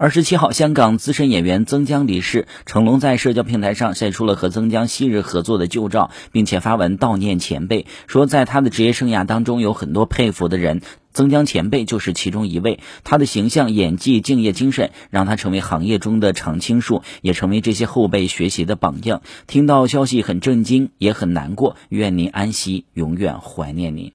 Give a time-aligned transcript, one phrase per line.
[0.00, 10.80] 二十七号香港资深演员曾江离世成龙在社交平台上晒出了和曾江昔日合作的旧照并且发文悼念前辈说在他的职业生涯当中有很多佩服的人
[11.12, 12.80] 曾江前辈就是其中一位。
[13.04, 19.20] 他的形象演技敬业精神让他成为行业中的常青树也成为这些后辈学习的榜样。
[19.46, 24.08] 听到消息很震惊也很难过愿您安息永远怀念您。